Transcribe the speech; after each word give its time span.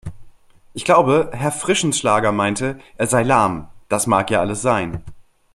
Ich 0.73 0.83
glaube, 0.83 1.29
Herr 1.31 1.51
Frischenschlager 1.51 2.31
meinte, 2.31 2.79
er 2.97 3.05
sei 3.05 3.21
lahm 3.21 3.67
das 3.87 4.07
mag 4.07 4.31
ja 4.31 4.39
alles 4.39 4.63
sein. 4.63 5.03